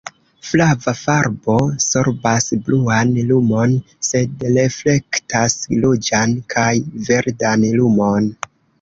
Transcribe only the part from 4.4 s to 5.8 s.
reflektas